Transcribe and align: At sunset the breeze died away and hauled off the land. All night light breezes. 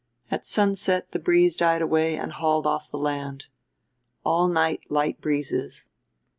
At 0.31 0.47
sunset 0.47 1.11
the 1.11 1.19
breeze 1.19 1.55
died 1.55 1.83
away 1.83 2.17
and 2.17 2.31
hauled 2.31 2.65
off 2.65 2.89
the 2.89 2.97
land. 2.97 3.45
All 4.25 4.47
night 4.47 4.79
light 4.89 5.21
breezes. 5.21 5.85